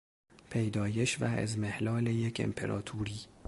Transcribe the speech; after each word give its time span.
پیدایش 0.49 1.21
و 1.21 1.25
اضمحلال 1.37 2.07
یک 2.07 2.39
امپراطوری 2.43 3.19